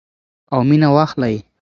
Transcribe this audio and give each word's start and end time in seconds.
او 0.53 0.59
مینه 0.69 0.87
واخلئ. 0.95 1.35